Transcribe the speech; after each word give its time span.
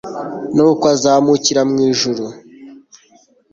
nukw'azamukira 0.55 1.61
mw'ijuru 1.69 2.25